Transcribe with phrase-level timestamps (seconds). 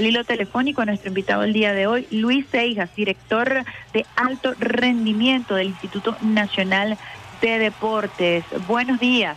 [0.00, 4.54] al hilo telefónico a nuestro invitado el día de hoy, Luis Seijas, director de alto
[4.58, 6.96] rendimiento del Instituto Nacional
[7.42, 8.42] de Deportes.
[8.66, 9.36] Buenos días.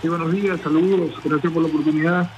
[0.00, 2.30] Sí, buenos días, saludos, gracias por la oportunidad.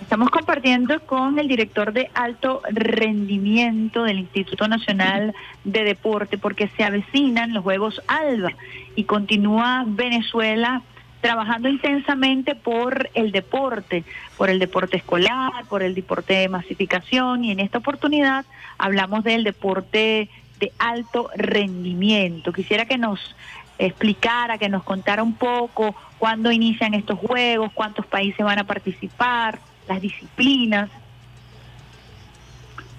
[0.00, 6.82] Estamos compartiendo con el director de alto rendimiento del Instituto Nacional de Deporte porque se
[6.82, 8.54] avecinan los Juegos ALBA
[8.96, 10.82] y continúa Venezuela
[11.20, 14.04] trabajando intensamente por el deporte,
[14.36, 18.44] por el deporte escolar, por el deporte de masificación y en esta oportunidad
[18.78, 20.28] hablamos del deporte
[20.60, 22.52] de alto rendimiento.
[22.52, 23.34] Quisiera que nos
[23.78, 29.58] explicara, que nos contara un poco cuándo inician estos juegos, cuántos países van a participar,
[29.88, 30.90] las disciplinas.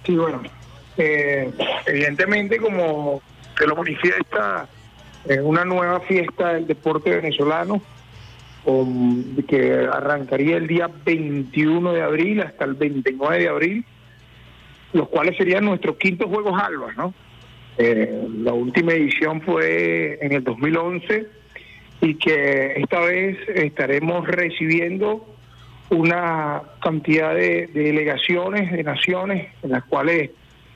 [0.05, 0.41] Sí, bueno,
[0.98, 1.52] eh,
[1.86, 3.22] evidentemente como
[3.58, 4.68] se lo manifiesta,
[5.26, 7.82] es una nueva fiesta del deporte venezolano
[9.48, 13.85] que arrancaría el día 21 de abril hasta el 29 de abril,
[14.91, 17.13] los cuales serían nuestros quintos Juegos Alba, ¿no?
[17.77, 21.27] Eh, la última edición fue en el 2011
[22.01, 25.26] y que esta vez estaremos recibiendo
[25.90, 30.31] una cantidad de, delegaciones de naciones en las cuales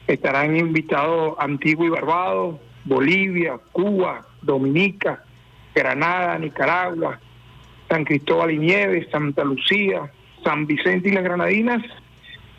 [0.08, 2.56] estarán invitados Antigua y Barbados,
[2.86, 5.24] Bolivia, Cuba, Dominica,
[5.76, 7.20] Granada, Nicaragua,
[7.92, 10.10] San Cristóbal y Nieves, Santa Lucía,
[10.46, 11.84] San Vicente y las Granadinas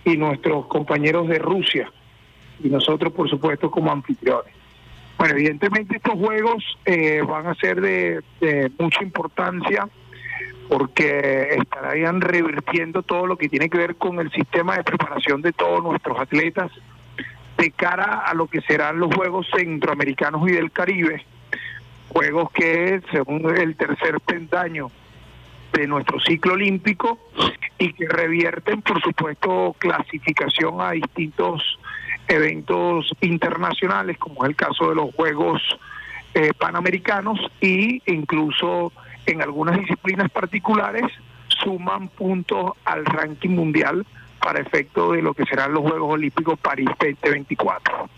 [0.04, 1.90] y nuestros compañeros de Rusia
[2.62, 4.52] y nosotros por supuesto como anfitriones.
[5.16, 8.22] Bueno, evidentemente estos juegos eh, van a ser de,
[8.78, 9.88] mucha importancia
[10.68, 15.54] porque estarían revirtiendo todo lo que tiene que ver con el sistema de preparación de
[15.54, 16.70] todos nuestros atletas
[17.56, 21.24] de cara a lo que serán los Juegos Centroamericanos y del Caribe,
[22.10, 24.90] juegos que según el tercer pentaño
[25.72, 27.18] de nuestro ciclo olímpico
[27.78, 31.78] y que revierten, por supuesto, clasificación a distintos
[32.28, 35.60] eventos internacionales, como es el caso de los Juegos
[36.34, 38.92] eh, Panamericanos e incluso
[39.26, 41.04] en algunas disciplinas particulares
[41.48, 44.06] suman puntos al ranking mundial
[44.40, 48.08] para efecto de lo que serán los Juegos Olímpicos París 2024.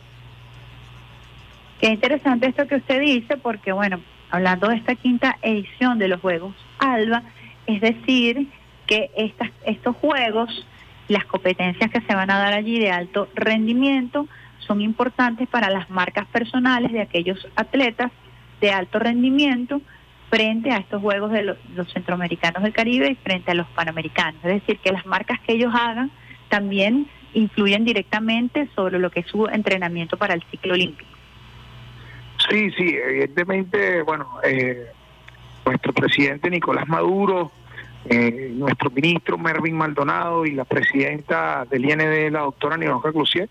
[1.81, 6.21] Qué interesante esto que usted dice, porque bueno, hablando de esta quinta edición de los
[6.21, 7.23] Juegos ALBA,
[7.67, 8.49] es decir,
[8.87, 10.67] que estas, estos juegos,
[11.09, 14.27] las competencias que se van a dar allí de alto rendimiento,
[14.59, 18.11] son importantes para las marcas personales de aquellos atletas
[18.61, 19.81] de alto rendimiento
[20.31, 21.59] frente a estos juegos de los,
[21.93, 24.43] centroamericanos del Caribe y frente a los panamericanos.
[24.45, 26.11] Es decir, que las marcas que ellos hagan
[26.49, 31.11] también influyen directamente sobre lo que es su entrenamiento para el ciclo olímpico.
[32.49, 34.87] Sí, sí, evidentemente, bueno, eh,
[35.65, 37.53] nuestro presidente Nicolás Maduro,
[38.07, 43.49] eh, nuestro ministro Mervin Maldonado y la presidenta del IND, la doctora Ninoja Clusier,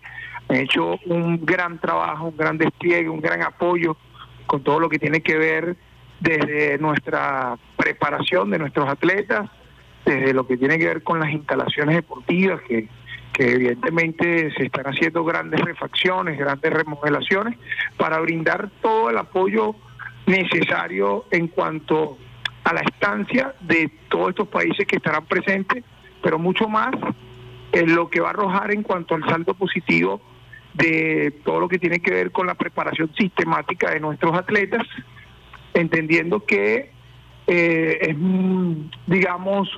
[0.48, 3.96] han hecho un gran trabajo, un gran despliegue, un gran apoyo
[4.46, 5.76] con todo lo que tiene que ver
[6.20, 9.50] desde nuestra preparación de nuestros atletas,
[10.04, 12.88] desde lo que tiene que ver con las instalaciones deportivas, que
[13.38, 17.58] evidentemente se están haciendo grandes refacciones, grandes remodelaciones,
[17.96, 19.74] para brindar todo el apoyo
[20.26, 22.18] necesario en cuanto
[22.64, 25.84] a la estancia de todos estos países que estarán presentes,
[26.22, 26.94] pero mucho más
[27.72, 30.20] en lo que va a arrojar en cuanto al saldo positivo
[30.72, 34.82] de todo lo que tiene que ver con la preparación sistemática de nuestros atletas,
[35.74, 36.90] entendiendo que
[37.46, 38.16] eh, es,
[39.06, 39.68] digamos,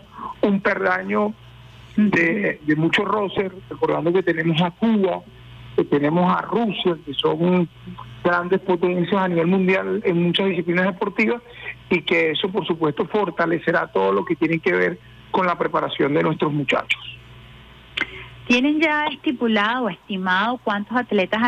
[0.42, 1.34] un perdaño
[1.96, 3.06] de, de muchos
[3.68, 5.22] recordando que tenemos a Cuba,
[5.84, 7.68] tenemos a Rusia, que son
[8.24, 11.42] grandes potencias a nivel mundial en muchas disciplinas deportivas
[11.90, 14.98] y que eso por supuesto fortalecerá todo lo que tiene que ver
[15.30, 17.00] con la preparación de nuestros muchachos.
[18.46, 21.40] ¿Tienen ya estipulado o estimado cuántos atletas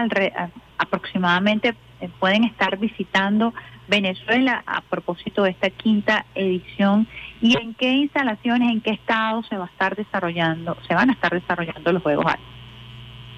[0.79, 3.55] aproximadamente eh, pueden estar visitando
[3.89, 7.09] Venezuela a propósito de esta quinta edición
[7.41, 11.13] y en qué instalaciones, en qué estado se va a estar desarrollando, se van a
[11.15, 12.27] estar desarrollando los Juegos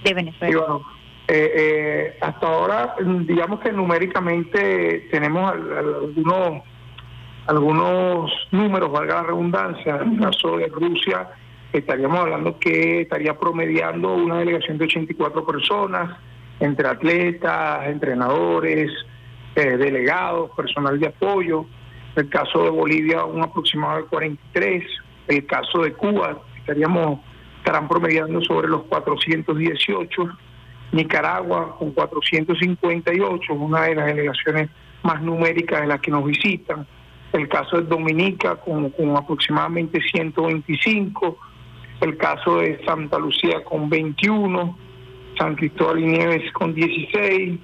[0.05, 0.81] de Venezuela?
[1.29, 6.63] Eh, eh, hasta ahora, digamos que numéricamente tenemos algunos
[7.47, 9.97] algunos números, valga la redundancia.
[10.03, 11.29] En el caso de Rusia,
[11.73, 16.17] estaríamos hablando que estaría promediando una delegación de 84 personas,
[16.61, 18.91] entre atletas, entrenadores,
[19.57, 21.67] eh, delegados, personal de apoyo.
[22.15, 24.85] En el caso de Bolivia, un aproximado de 43.
[25.29, 27.21] En el caso de Cuba, estaríamos
[27.61, 30.29] estarán promediando sobre los 418.
[30.93, 34.71] Nicaragua con 458, una de las delegaciones
[35.05, 36.87] más numéricas de las que nos visitan.
[37.33, 41.39] El caso de Dominica con, aproximadamente 125.
[42.01, 44.79] el caso de Santa Lucía con 21,
[45.39, 47.61] San Cristóbal y Nieves con 16,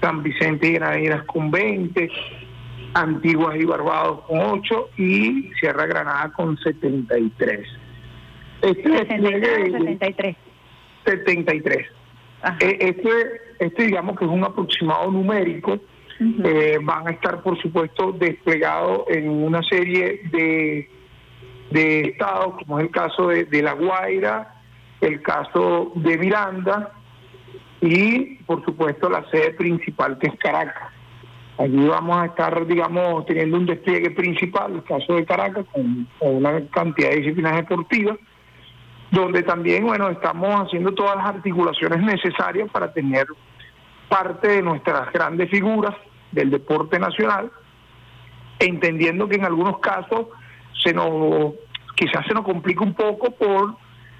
[0.00, 2.10] San Vicente y Granaderas con 20,
[2.94, 7.81] Antiguas y Barbados con 8 y Sierra Granada con 73.
[8.62, 10.36] Este 73.
[11.04, 11.78] 73.
[11.78, 13.10] Eh, este,
[13.58, 15.78] este digamos que es un aproximado numérico.
[16.44, 20.88] Eh, van a estar, por supuesto, desplegados en una serie de,
[21.70, 24.54] de estados, como es el caso de, de La Guaira,
[25.00, 26.92] el caso de Miranda
[27.80, 30.92] y, por supuesto, la sede principal que es Caracas.
[31.58, 36.64] Allí vamos a estar, digamos, teniendo un despliegue principal, el caso de Caracas, con, una
[36.68, 38.16] cantidad de disciplinas deportivas,
[39.12, 43.26] donde también, bueno, estamos haciendo todas las articulaciones necesarias para tener
[44.08, 45.94] parte de nuestras grandes figuras
[46.32, 47.52] del deporte nacional,
[48.58, 50.28] entendiendo que en algunos casos
[50.82, 51.52] se nos,
[51.94, 53.76] quizás se nos complica un poco por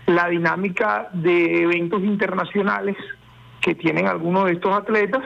[0.06, 2.96] la dinámica de eventos internacionales
[3.62, 5.22] que tienen algunos de estos atletas,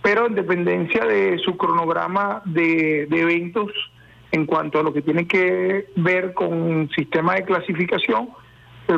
[0.00, 3.70] pero en dependencia de su cronograma de, eventos
[4.30, 8.30] en cuanto a lo que tiene que ver con sistema de clasificación,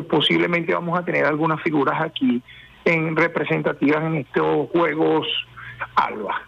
[0.03, 2.43] posiblemente vamos a tener algunas figuras aquí
[2.85, 5.27] en representativas en estos Juegos
[5.95, 6.43] ALBA.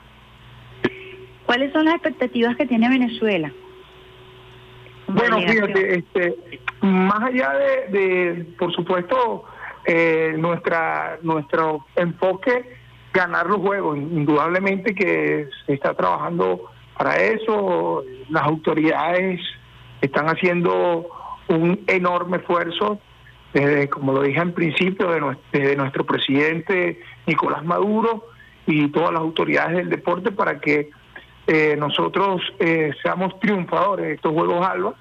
[1.47, 3.53] ¿Cuáles son las expectativas que tiene Venezuela?
[5.09, 6.37] Bueno, fíjate, este,
[6.81, 7.53] más allá
[7.89, 9.45] de, por supuesto,
[9.85, 12.77] eh, nuestra nuestro enfoque
[13.13, 13.97] ganar los juegos.
[13.97, 18.05] Indudablemente que se está trabajando para eso.
[18.29, 19.41] Las autoridades
[20.01, 21.07] están haciendo
[21.49, 22.99] un enorme esfuerzo,
[23.57, 28.27] desde, como lo dije en principio, de nuestro, presidente Nicolás Maduro
[28.67, 30.91] y todas las autoridades del deporte para que
[31.47, 34.95] eh, nosotros eh, seamos triunfadores de estos Juegos Alba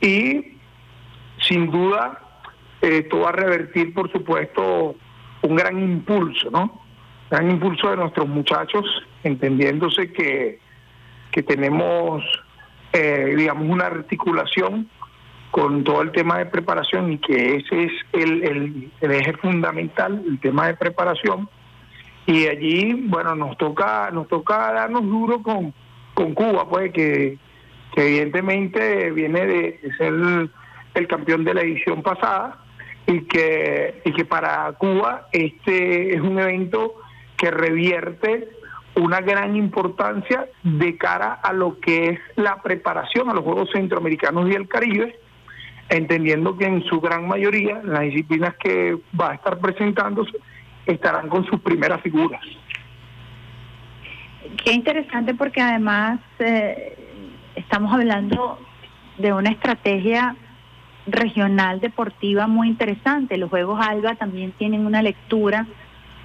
[0.00, 0.58] y
[1.40, 2.20] sin duda
[2.80, 4.94] esto va a revertir, por supuesto,
[5.42, 6.82] un gran impulso, ¿no?
[7.30, 8.84] gran impulso de nuestros muchachos,
[9.24, 10.60] entendiéndose que,
[11.32, 12.22] que tenemos,
[12.92, 14.88] eh, digamos, una articulación
[15.52, 20.40] con todo el tema de preparación y que ese es el, el, eje fundamental, el
[20.40, 21.46] tema de preparación.
[22.24, 25.74] Y allí, bueno, nos toca nos toca darnos duro con,
[26.14, 27.38] con Cuba, pues que,
[27.94, 30.14] evidentemente viene de, ser
[30.94, 32.58] el campeón de la edición pasada
[33.06, 36.94] y que, y que para Cuba este es un evento
[37.36, 38.48] que revierte
[38.94, 44.48] una gran importancia de cara a lo que es la preparación a los Juegos Centroamericanos
[44.50, 45.18] y el Caribe,
[45.88, 50.32] entendiendo que en su gran mayoría las disciplinas que va a estar presentándose
[50.86, 52.40] estarán con sus primeras figuras.
[54.64, 56.96] Qué interesante porque además eh,
[57.54, 58.58] estamos hablando
[59.18, 60.36] de una estrategia
[61.06, 63.36] regional deportiva muy interesante.
[63.36, 65.66] Los Juegos ALBA también tienen una lectura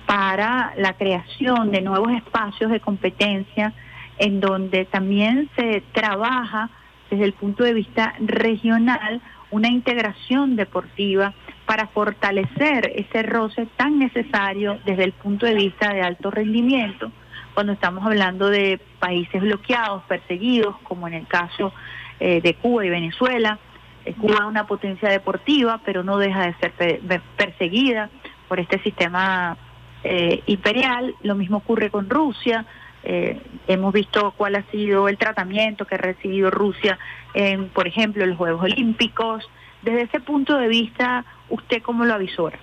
[0.05, 3.73] para la creación de nuevos espacios de competencia
[4.17, 6.69] en donde también se trabaja
[7.09, 9.21] desde el punto de vista regional
[9.51, 11.33] una integración deportiva
[11.65, 17.11] para fortalecer ese roce tan necesario desde el punto de vista de alto rendimiento
[17.57, 21.73] cuando estamos hablando de países bloqueados, perseguidos, como en el caso
[22.19, 23.57] eh, de Cuba y Venezuela.
[24.05, 27.01] Eh, Cuba es una potencia deportiva, pero no deja de ser
[27.35, 28.11] perseguida
[28.47, 29.57] por este sistema
[30.03, 31.15] eh, imperial.
[31.23, 32.63] Lo mismo ocurre con Rusia.
[33.09, 36.99] Eh, hemos visto cuál ha sido el tratamiento que ha recibido Rusia
[37.33, 39.49] en, por ejemplo, los Juegos Olímpicos.
[39.81, 42.59] Desde ese punto de vista, ¿usted cómo lo avisora?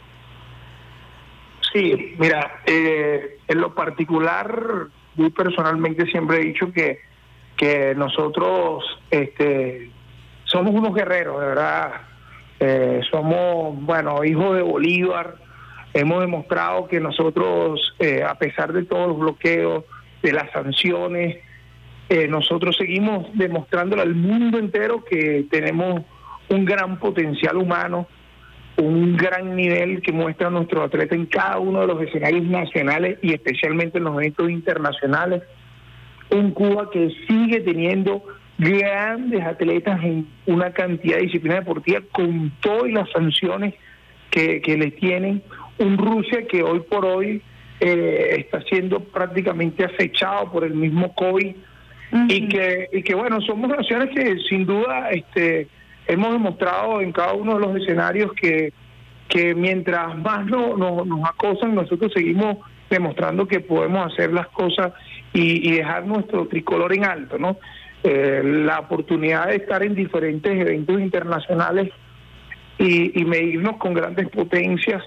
[1.73, 7.01] Sí, mira, eh, en lo particular, yo personalmente siempre he dicho que,
[7.57, 9.91] que nosotros este,
[10.45, 11.93] somos unos guerreros, de verdad.
[13.11, 15.37] somos, bueno, hijos de Bolívar,
[15.95, 19.85] Hemos demostrado que nosotros, eh, a pesar de todos los bloqueos,
[20.25, 21.37] de las sanciones,
[22.09, 26.03] eh, nosotros seguimos demostrándole al mundo entero que tenemos
[26.49, 28.07] un gran potencial humano,
[28.77, 33.33] un gran nivel que muestra nuestro atleta en cada uno de los escenarios nacionales y
[33.33, 35.43] especialmente en los eventos internacionales.
[36.31, 38.25] Un Cuba que sigue teniendo
[38.59, 43.75] grandes atletas en una cantidad de disciplinas deportivas con todas las sanciones
[44.31, 45.43] que, que les tienen
[45.79, 47.43] un Rusia que hoy por hoy
[47.87, 51.55] eh, está siendo prácticamente acechado por el mismo COVID.
[52.29, 55.67] Y que y que bueno somos naciones que sin duda este
[56.07, 58.73] hemos demostrado en cada uno de los escenarios que
[59.29, 64.93] que mientras más no, nos acosan nosotros seguimos demostrando que podemos hacer las cosas
[65.33, 67.59] y, dejar nuestro tricolor en alto no
[68.05, 71.91] eh, la oportunidad de estar en diferentes eventos internacionales
[72.79, 75.03] y, y medirnos con grandes potencias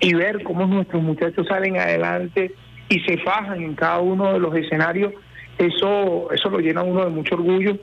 [0.00, 2.52] y ver cómo nuestros muchachos salen adelante
[2.88, 5.12] y se fajan en cada uno de los escenarios,
[5.58, 7.76] eso, eso lo llena a uno de mucho orgullo,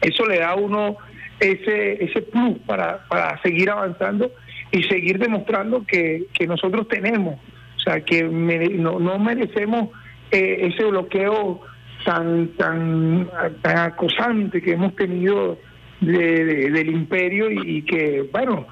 [0.00, 0.96] eso le da a uno
[1.40, 4.30] ese, ese plus para, para seguir avanzando
[4.70, 7.38] y seguir demostrando que, que nosotros tenemos,
[7.76, 9.90] o sea, que no, no merecemos
[10.30, 11.60] eh, ese bloqueo
[12.04, 13.28] tan, tan,
[13.62, 15.58] tan acosante que hemos tenido
[16.00, 18.66] del imperio y, que, bueno,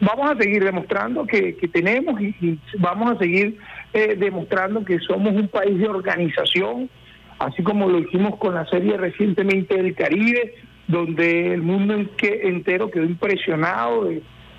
[0.00, 3.58] vamos a seguir demostrando que, que tenemos y, vamos a seguir
[3.92, 6.88] eh, demostrando que somos un país de organización,
[7.38, 10.54] así como lo hicimos con la serie recientemente del Caribe,
[10.86, 14.08] donde el mundo entero quedó impresionado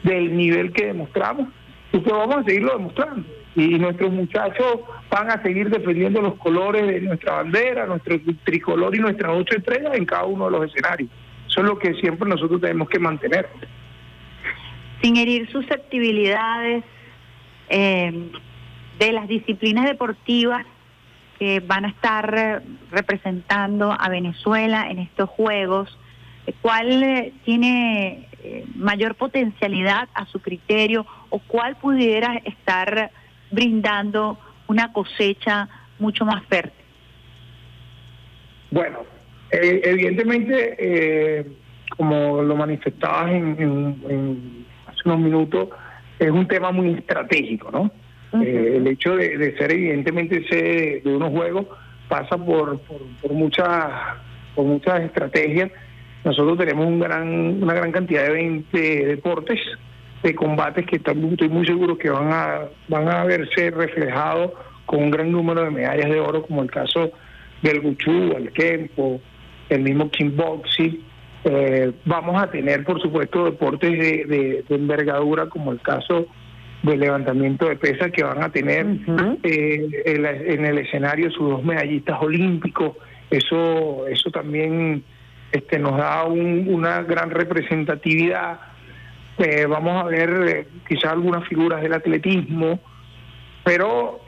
[0.04, 1.48] del nivel que demostramos
[1.92, 3.28] y que vamos a seguirlo demostrando.
[3.56, 9.00] Y nuestros muchachos van a seguir defendiendo los colores de nuestra bandera, nuestro tricolor y
[9.00, 11.10] nuestras ocho estrellas en cada uno de los escenarios.
[11.48, 13.50] Eso es lo que siempre nosotros tenemos que mantener.
[15.02, 16.84] Sin herir susceptibilidades
[17.70, 18.32] eh,
[19.00, 20.66] de las disciplinas deportivas
[21.38, 25.98] que van a estar representando a Venezuela en estos Juegos,
[26.62, 33.12] ¿cuál eh, tiene eh, mayor potencialidad a su criterio o cuál pudiera estar
[33.52, 35.68] brindando una cosecha
[36.00, 36.86] mucho más fértil?
[38.72, 39.00] Bueno,
[39.52, 41.48] eh, evidentemente, eh,
[41.98, 44.66] como lo manifestabas en,
[45.06, 45.70] unos minutos,
[46.18, 47.92] es un tema muy estratégico, ¿no?
[48.42, 51.66] Eh, el hecho de, ser evidentemente ese de unos juegos
[52.08, 53.68] pasa por, por, muchas
[54.56, 55.72] por muchas estrategias.
[56.24, 59.60] Nosotros tenemos un gran, una gran cantidad de, de deportes,
[60.22, 64.52] de combates que estoy muy seguro que van a, van a verse reflejados
[64.86, 67.12] con un gran número de medallas de oro, como el caso
[67.62, 69.22] del Guchú, el Kempo,
[69.70, 71.04] el mismo kickboxing.
[71.44, 76.28] Eh, vamos a tener, por supuesto, deportes de, envergadura, como el caso
[76.84, 78.86] del levantamiento de pesas, que van a tener
[79.44, 82.98] eh, en, el escenario sus dos medallistas olímpicos.
[83.30, 85.04] Eso, eso también
[85.52, 88.60] este, nos da una gran representatividad.
[89.38, 92.82] Eh, vamos a ver eh, quizás algunas figuras del atletismo,
[93.64, 94.22] pero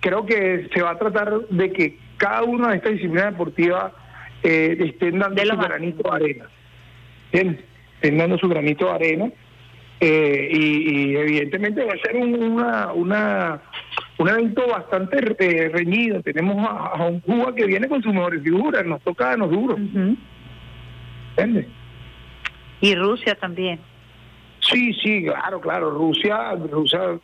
[0.00, 3.92] creo que se va a tratar de que cada una de estas disciplinas deportivas
[4.42, 6.46] eh, estén dando su granito de arena.
[7.32, 9.32] estén dando su granito de arena.
[9.98, 13.62] Eh, y, evidentemente va a ser un, una, una,
[14.18, 16.22] un evento bastante eh, reñido.
[16.22, 19.78] Tenemos a, un Cuba que viene con sus mejores figuras, nos toca a los duros.
[22.80, 23.80] Y Rusia también.
[24.60, 25.90] Sí, sí, claro, claro.
[25.90, 27.18] Rusia, Rusia,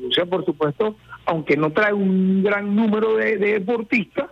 [0.00, 4.30] Rusia por supuesto, aunque no trae un gran número de deportistas,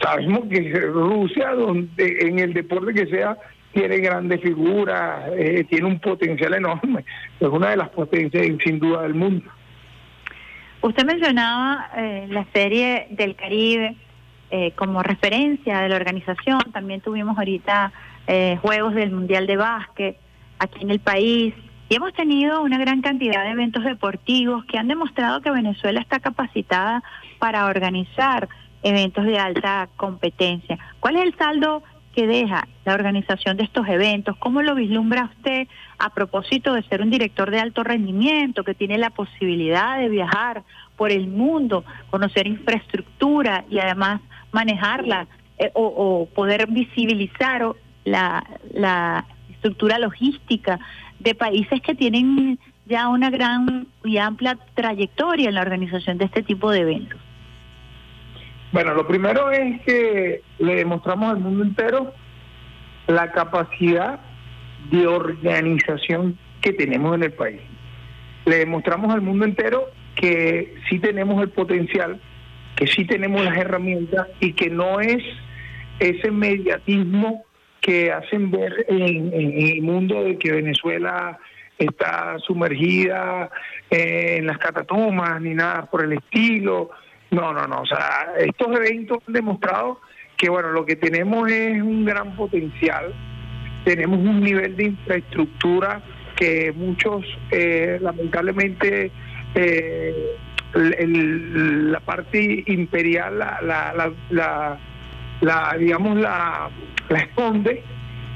[0.00, 3.36] sabemos que Rusia, donde en el deporte que sea,
[3.74, 7.04] tiene grandes figuras, eh, tiene un potencial enorme,
[7.40, 9.50] es una de las potencias sin duda del mundo.
[10.80, 13.96] Usted mencionaba eh, la serie del Caribe
[14.50, 17.92] eh, como referencia de la organización, también tuvimos ahorita
[18.62, 20.16] Juegos del Mundial de Básquet
[20.58, 21.52] aquí en el país.
[21.90, 26.20] Y hemos tenido una gran cantidad de eventos deportivos que han demostrado que Venezuela está
[26.20, 27.02] capacitada
[27.38, 28.48] para organizar
[28.84, 30.78] eventos de alta competencia.
[31.00, 31.82] ¿Cuál es el saldo
[32.14, 34.36] que deja la organización de estos eventos?
[34.36, 35.66] ¿Cómo lo vislumbra usted
[35.98, 40.62] a propósito de ser un director de alto rendimiento que tiene la posibilidad de viajar
[40.96, 44.20] por el mundo, conocer infraestructura y además
[44.52, 45.26] manejarla
[45.58, 47.66] eh, o, poder visibilizar
[48.04, 50.78] la, la estructura logística
[51.18, 56.42] de países que tienen ya una gran y amplia trayectoria en la organización de este
[56.42, 57.23] tipo de eventos?
[58.74, 62.12] Bueno, lo primero es que le demostramos al mundo entero
[63.06, 64.18] la capacidad
[64.90, 67.60] de organización que tenemos en el país.
[68.46, 69.84] Le demostramos al mundo entero
[70.16, 72.20] que sí tenemos el potencial,
[72.74, 75.22] que sí tenemos las herramientas y que no es
[76.00, 77.44] ese mediatismo
[77.80, 81.38] que hacen ver en, el mundo de que Venezuela
[81.78, 83.50] está sumergida
[83.88, 86.90] en las catatumas ni nada por el estilo
[87.34, 87.80] no, no, no.
[87.80, 90.00] O sea, estos eventos han demostrado
[90.36, 93.12] que, bueno, lo que tenemos es un gran potencial.
[93.84, 96.00] Tenemos un nivel de infraestructura
[96.36, 99.10] que muchos, eh, lamentablemente,
[99.54, 100.36] eh,
[100.74, 104.78] la parte imperial, la, la, la,
[105.40, 106.68] la, digamos, la,
[107.08, 107.82] la esconde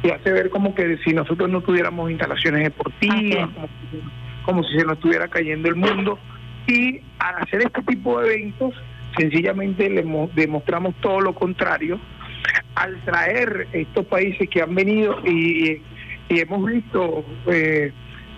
[0.02, 3.68] y hace ver como que si nosotros no tuviéramos instalaciones deportivas, como,
[4.44, 6.18] como si se nos estuviera cayendo el mundo
[6.68, 8.74] y al hacer este tipo de eventos
[9.16, 11.98] sencillamente le demostramos todo lo contrario
[12.74, 15.82] al traer estos países que han venido y,
[16.30, 17.90] hemos visto eh,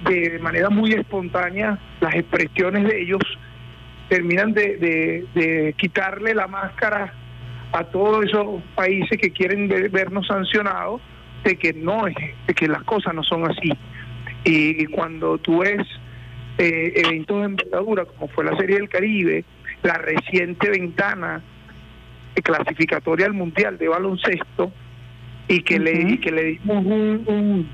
[0.08, 3.20] de manera muy espontánea las expresiones de ellos
[4.08, 7.12] terminan de, quitarle la máscara
[7.72, 11.00] a todos esos países que quieren vernos sancionados
[11.44, 13.72] de que no es, de que las cosas no son así.
[14.44, 15.86] Y, cuando tú ves
[16.58, 19.44] eh, eventos de envergadura como fue la Serie del Caribe,
[19.82, 21.42] la reciente ventana
[22.42, 24.72] clasificatoria al Mundial de baloncesto,
[25.48, 27.68] y que, le, que le dimos un,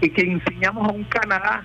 [0.00, 1.64] y que enseñamos a un Canadá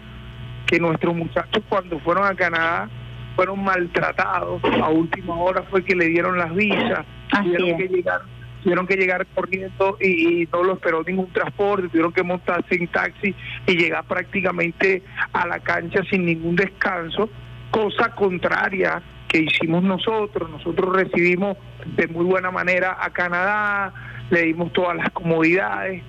[0.65, 2.89] que nuestros muchachos cuando fueron a Canadá
[3.35, 8.21] fueron maltratados, a última hora fue que le dieron las visas, tuvieron que llegar
[8.63, 13.33] tuvieron que llegar corriendo y, no lo esperó ningún transporte, tuvieron que montarse en taxi
[13.65, 15.01] y llegar prácticamente
[15.33, 17.29] a la cancha sin ningún descanso,
[17.71, 20.49] cosa contraria que hicimos nosotros.
[20.49, 21.57] Nosotros recibimos
[21.95, 23.93] de muy buena manera a Canadá,
[24.29, 26.03] le dimos todas las comodidades,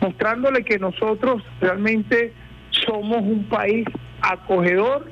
[0.00, 2.32] mostrándole que nosotros realmente
[2.70, 3.86] somos un país
[4.20, 5.10] acogedor,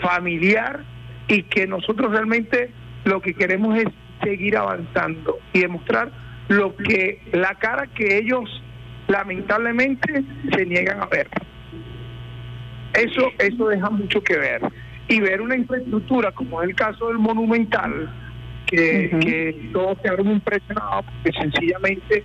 [0.00, 0.84] familiar
[1.26, 2.70] y que nosotros realmente
[3.04, 3.86] lo que queremos es
[4.22, 6.10] seguir avanzando y demostrar
[6.48, 8.62] lo que la cara que ellos
[9.08, 11.28] lamentablemente se niegan a ver.
[12.94, 14.62] Eso eso deja mucho que ver
[15.08, 18.10] y ver una infraestructura como es el caso del Monumental
[18.66, 22.24] que, que todos quedaron impresionados porque sencillamente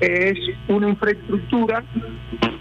[0.00, 1.82] es una infraestructura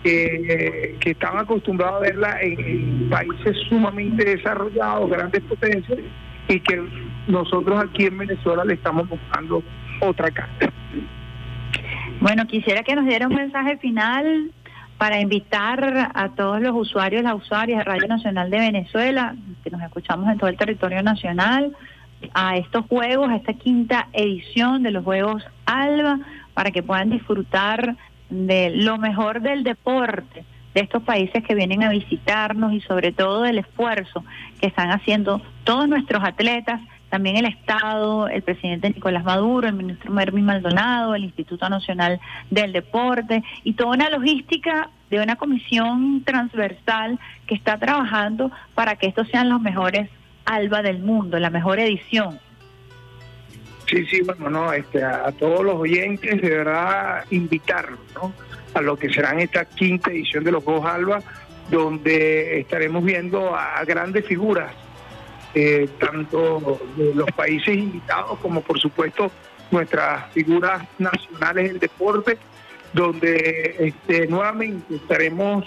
[0.04, 6.00] que, que están acostumbrados a verla en, países sumamente desarrollados, grandes potencias,
[6.48, 6.82] y que
[7.28, 9.64] nosotros aquí en Venezuela le estamos buscando
[10.00, 10.72] otra carta.
[12.22, 14.52] Bueno, quisiera que nos diera un mensaje final
[14.98, 19.82] para invitar a todos los usuarios, las usuarias de Radio Nacional de Venezuela, que nos
[19.82, 21.76] escuchamos en todo el territorio nacional,
[22.34, 26.20] a estos juegos, a esta quinta edición de los Juegos ALBA,
[26.54, 27.96] para que puedan disfrutar
[28.30, 33.44] de lo mejor del deporte de estos países que vienen a visitarnos y sobre todo
[33.44, 34.24] del esfuerzo
[34.60, 36.82] que están haciendo todos nuestros atletas,
[37.16, 42.20] también el Estado, el presidente Nicolás Maduro, el ministro Mervin Maldonado, el Instituto Nacional
[42.52, 49.08] del Deporte y toda una logística de una comisión transversal que está trabajando para que
[49.08, 50.10] estos sean los mejores
[50.44, 52.38] ALBA del mundo, la mejor edición.
[53.88, 58.34] Sí, sí, bueno, no, este, a, todos los oyentes de verdad invitarlos, ¿no?
[58.74, 61.22] A lo que será esta quinta edición de los Juegos Alba,
[61.72, 64.74] donde estaremos viendo a, grandes figuras,
[65.56, 69.32] eh, tanto los países invitados como por supuesto
[69.72, 72.38] nuestras figuras nacionales del deporte,
[72.94, 75.66] donde este, nuevamente estaremos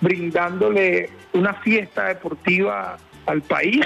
[0.00, 3.84] brindándole una fiesta deportiva al país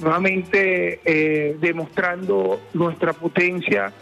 [0.00, 3.92] nuevamente eh, demostrando nuestra potencia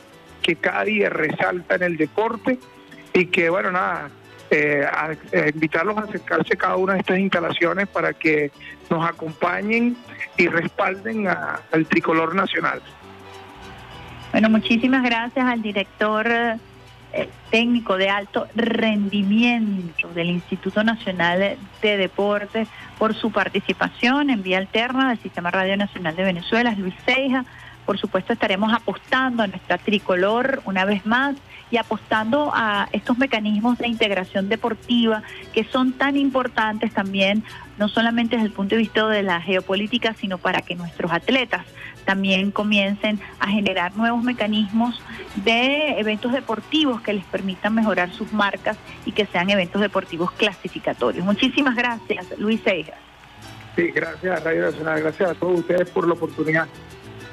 [0.43, 2.59] que cada día resalta en el deporte
[3.15, 4.11] y que, bueno, nada,
[4.51, 4.87] eh,
[5.55, 8.51] invitarlos a acercarse a cada una de estas instalaciones para que
[8.91, 9.97] nos acompañen
[10.37, 12.81] y respalden al tricolor nacional.
[14.33, 22.69] Bueno, muchísimas gracias al director eh, técnico de alto rendimiento del Instituto Nacional de Deportes
[22.99, 27.45] por su participación en Vía Alterna del Sistema Radio Nacional de Venezuela, Luis Seija.
[27.87, 31.37] Por supuesto estaremos apostando a nuestra tricolor una vez más
[31.71, 35.23] y apostando a estos mecanismos de integración deportiva
[35.53, 37.43] que son tan importantes también,
[37.79, 41.65] no solamente desde el punto de vista de la geopolítica, sino para que nuestros atletas
[42.05, 45.03] también comiencen a generar nuevos mecanismos
[45.45, 51.25] de eventos deportivos que les permitan mejorar sus marcas y que sean eventos deportivos clasificatorios.
[51.25, 52.99] Muchísimas gracias, Luis Seijas.
[53.75, 56.67] Sí, gracias Radio Nacional, gracias a todos ustedes por la oportunidad.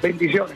[0.04, 0.54] Bendiciones.